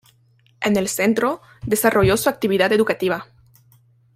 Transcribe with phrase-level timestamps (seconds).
[0.61, 3.27] En el Centro desarrolló su actividad educativa.